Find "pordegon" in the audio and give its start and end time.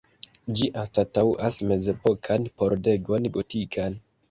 2.63-3.31